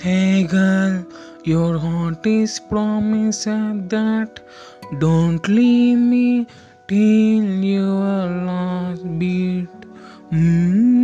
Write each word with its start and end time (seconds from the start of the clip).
Hey 0.00 0.44
girl, 0.44 1.04
your 1.42 1.76
heart 1.76 2.24
is 2.24 2.60
promised 2.60 3.46
that 3.46 4.38
don't 5.00 5.48
leave 5.48 5.98
me 5.98 6.46
till 6.86 7.64
your 7.64 8.28
last 8.46 9.02
beat. 9.18 9.66
Mm. 10.30 10.97